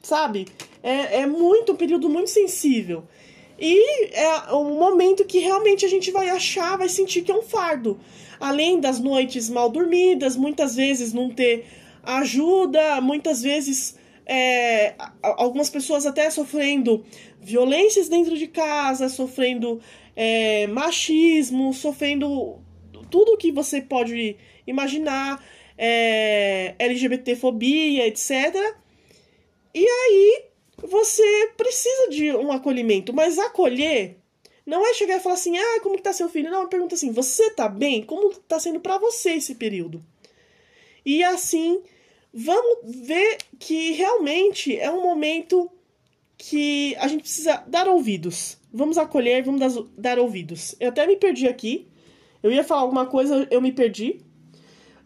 sabe? 0.00 0.46
É, 0.84 1.22
é 1.22 1.26
muito, 1.26 1.72
um 1.72 1.76
período 1.76 2.08
muito 2.08 2.30
sensível. 2.30 3.02
E 3.58 4.14
é 4.14 4.54
um 4.54 4.78
momento 4.78 5.24
que 5.24 5.40
realmente 5.40 5.84
a 5.84 5.88
gente 5.88 6.12
vai 6.12 6.30
achar, 6.30 6.78
vai 6.78 6.88
sentir 6.88 7.22
que 7.22 7.32
é 7.32 7.34
um 7.34 7.42
fardo. 7.42 7.98
Além 8.38 8.78
das 8.78 9.00
noites 9.00 9.50
mal 9.50 9.68
dormidas, 9.68 10.36
muitas 10.36 10.76
vezes 10.76 11.12
não 11.12 11.28
ter 11.28 11.66
ajuda, 12.02 13.00
muitas 13.00 13.42
vezes 13.42 13.98
é, 14.24 14.94
algumas 15.22 15.68
pessoas 15.68 16.06
até 16.06 16.30
sofrendo 16.30 17.04
violências 17.40 18.08
dentro 18.08 18.38
de 18.38 18.46
casa, 18.46 19.08
sofrendo 19.08 19.80
é, 20.14 20.68
machismo, 20.68 21.74
sofrendo 21.74 22.60
tudo 23.10 23.36
que 23.36 23.50
você 23.50 23.80
pode 23.80 24.36
imaginar, 24.66 25.44
é, 25.76 26.74
LGBTfobia, 26.78 28.06
etc. 28.06 28.30
E 29.74 29.86
aí 29.86 30.44
você 30.78 31.50
precisa 31.56 32.08
de 32.10 32.32
um 32.32 32.52
acolhimento, 32.52 33.12
mas 33.12 33.38
acolher 33.38 34.16
não 34.66 34.86
é 34.86 34.94
chegar 34.94 35.16
e 35.16 35.20
falar 35.20 35.34
assim, 35.34 35.56
ah, 35.58 35.80
como 35.82 35.96
que 35.96 36.02
tá 36.02 36.12
seu 36.12 36.28
filho? 36.28 36.50
Não, 36.50 36.68
pergunta 36.68 36.94
assim, 36.94 37.10
você 37.10 37.50
tá 37.50 37.68
bem? 37.68 38.02
Como 38.02 38.32
tá 38.34 38.60
sendo 38.60 38.78
para 38.78 38.98
você 38.98 39.30
esse 39.32 39.54
período? 39.56 40.00
E 41.04 41.24
assim, 41.24 41.82
vamos 42.32 42.78
ver 42.84 43.38
que 43.58 43.92
realmente 43.92 44.78
é 44.78 44.90
um 44.90 45.02
momento 45.02 45.70
que 46.36 46.94
a 46.96 47.08
gente 47.08 47.22
precisa 47.22 47.64
dar 47.66 47.88
ouvidos. 47.88 48.58
Vamos 48.72 48.96
acolher, 48.96 49.42
vamos 49.42 49.88
dar 49.96 50.18
ouvidos. 50.18 50.74
Eu 50.78 50.90
até 50.90 51.06
me 51.06 51.16
perdi 51.16 51.48
aqui, 51.48 51.88
eu 52.42 52.50
ia 52.50 52.64
falar 52.64 52.82
alguma 52.82 53.06
coisa, 53.06 53.46
eu 53.50 53.60
me 53.60 53.72
perdi. 53.72 54.20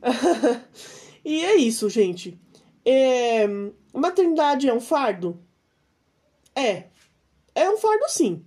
e 1.25 1.45
é 1.45 1.57
isso, 1.57 1.88
gente. 1.88 2.38
É... 2.85 3.47
Maternidade 3.93 4.69
é 4.69 4.75
um 4.75 4.81
fardo? 4.81 5.41
É. 6.55 6.85
É 7.55 7.71
um 7.71 7.76
fardo, 7.76 8.05
sim. 8.09 8.45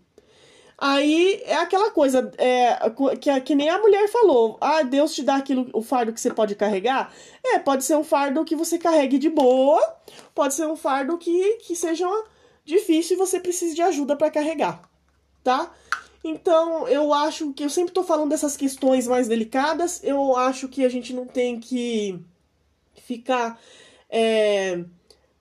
Aí 0.77 1.41
é 1.45 1.55
aquela 1.55 1.89
coisa 1.89 2.31
é, 2.37 2.77
que, 3.19 3.41
que 3.41 3.55
nem 3.55 3.67
a 3.67 3.79
mulher 3.79 4.07
falou. 4.09 4.57
Ah, 4.61 4.83
Deus 4.83 5.15
te 5.15 5.23
dá 5.23 5.37
aquilo, 5.37 5.67
o 5.73 5.81
fardo 5.81 6.13
que 6.13 6.21
você 6.21 6.31
pode 6.31 6.53
carregar. 6.53 7.11
É, 7.43 7.57
pode 7.57 7.83
ser 7.83 7.95
um 7.95 8.03
fardo 8.03 8.45
que 8.45 8.55
você 8.55 8.77
carregue 8.77 9.17
de 9.17 9.29
boa, 9.29 9.81
pode 10.35 10.53
ser 10.53 10.67
um 10.67 10.75
fardo 10.75 11.17
que, 11.17 11.55
que 11.57 11.75
seja 11.75 12.05
difícil 12.63 13.15
e 13.15 13.17
você 13.17 13.39
precise 13.39 13.73
de 13.73 13.81
ajuda 13.81 14.15
para 14.15 14.29
carregar, 14.29 14.81
tá? 15.43 15.71
Então, 16.29 16.85
eu 16.89 17.13
acho 17.13 17.53
que 17.53 17.63
eu 17.63 17.69
sempre 17.69 17.93
tô 17.93 18.03
falando 18.03 18.31
dessas 18.31 18.57
questões 18.57 19.07
mais 19.07 19.29
delicadas. 19.29 20.03
Eu 20.03 20.35
acho 20.35 20.67
que 20.67 20.83
a 20.83 20.89
gente 20.89 21.13
não 21.13 21.25
tem 21.25 21.57
que 21.57 22.19
ficar 22.95 23.57
é, 24.09 24.83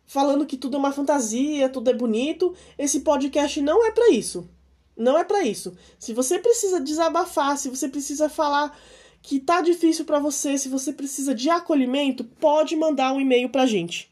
falando 0.05 0.47
que 0.47 0.57
tudo 0.57 0.77
é 0.77 0.79
uma 0.79 0.93
fantasia, 0.93 1.69
tudo 1.69 1.91
é 1.91 1.93
bonito. 1.93 2.55
Esse 2.79 3.01
podcast 3.01 3.61
não 3.61 3.85
é 3.85 3.91
para 3.91 4.11
isso. 4.11 4.49
Não 4.97 5.19
é 5.19 5.25
para 5.25 5.43
isso. 5.43 5.77
Se 5.99 6.15
você 6.15 6.39
precisa 6.39 6.81
desabafar, 6.81 7.59
se 7.59 7.69
você 7.69 7.89
precisa 7.89 8.29
falar 8.29 8.79
que 9.21 9.41
tá 9.41 9.61
difícil 9.61 10.05
para 10.05 10.21
você, 10.21 10.57
se 10.57 10.69
você 10.69 10.93
precisa 10.93 11.35
de 11.35 11.51
acolhimento, 11.51 12.23
pode 12.23 12.77
mandar 12.77 13.13
um 13.13 13.21
e-mail 13.21 13.49
pra 13.49 13.67
gente. 13.67 14.09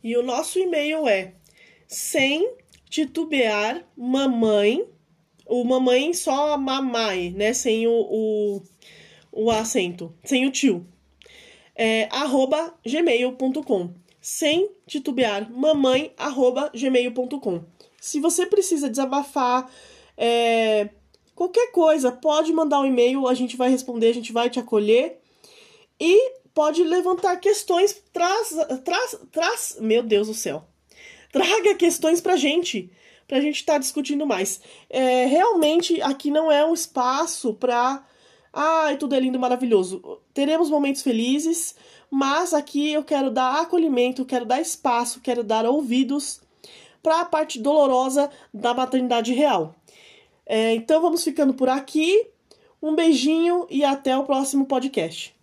E 0.00 0.16
o 0.16 0.22
nosso 0.22 0.60
e-mail 0.60 1.08
é 1.08 1.34
sem 1.88 2.54
titubear 2.88 3.84
mamãe 3.96 4.88
o 5.50 5.64
mamãe 5.64 6.14
só 6.14 6.56
mamãe, 6.56 7.32
né? 7.32 7.52
Sem 7.52 7.86
o, 7.86 7.92
o, 7.92 8.62
o 9.32 9.50
acento, 9.50 10.14
sem 10.24 10.46
o 10.46 10.50
tio. 10.50 10.86
É, 11.74 12.08
arroba 12.10 12.72
gmail.com. 12.86 13.92
Sem 14.20 14.70
titubear, 14.86 15.50
mamãe 15.50 16.12
arroba 16.16 16.70
gmail.com. 16.74 17.64
Se 18.00 18.20
você 18.20 18.46
precisa 18.46 18.88
desabafar, 18.88 19.70
é, 20.16 20.90
qualquer 21.34 21.72
coisa, 21.72 22.12
pode 22.12 22.52
mandar 22.52 22.80
um 22.80 22.86
e-mail, 22.86 23.26
a 23.26 23.34
gente 23.34 23.56
vai 23.56 23.70
responder, 23.70 24.08
a 24.08 24.14
gente 24.14 24.32
vai 24.32 24.48
te 24.48 24.60
acolher. 24.60 25.18
E 25.98 26.32
pode 26.54 26.84
levantar 26.84 27.36
questões, 27.38 28.02
traz, 28.12 28.54
traz, 28.84 29.18
traz, 29.32 29.76
meu 29.80 30.02
Deus 30.02 30.28
do 30.28 30.34
céu. 30.34 30.64
Traga 31.32 31.74
questões 31.74 32.20
pra 32.20 32.36
gente 32.36 32.90
para 33.30 33.38
a 33.38 33.40
gente 33.40 33.60
estar 33.60 33.74
tá 33.74 33.78
discutindo 33.78 34.26
mais. 34.26 34.60
É, 34.90 35.24
realmente, 35.26 36.02
aqui 36.02 36.32
não 36.32 36.50
é 36.50 36.66
um 36.66 36.74
espaço 36.74 37.54
para. 37.54 38.04
Ai, 38.52 38.96
tudo 38.96 39.14
é 39.14 39.20
lindo, 39.20 39.38
maravilhoso. 39.38 40.20
Teremos 40.34 40.68
momentos 40.68 41.00
felizes, 41.00 41.76
mas 42.10 42.52
aqui 42.52 42.92
eu 42.92 43.04
quero 43.04 43.30
dar 43.30 43.60
acolhimento, 43.60 44.24
quero 44.24 44.44
dar 44.44 44.60
espaço, 44.60 45.20
quero 45.20 45.44
dar 45.44 45.64
ouvidos 45.64 46.40
para 47.00 47.20
a 47.20 47.24
parte 47.24 47.60
dolorosa 47.60 48.28
da 48.52 48.74
maternidade 48.74 49.32
real. 49.32 49.76
É, 50.44 50.74
então 50.74 51.00
vamos 51.00 51.22
ficando 51.22 51.54
por 51.54 51.68
aqui. 51.68 52.26
Um 52.82 52.96
beijinho 52.96 53.64
e 53.70 53.84
até 53.84 54.16
o 54.18 54.24
próximo 54.24 54.66
podcast. 54.66 55.39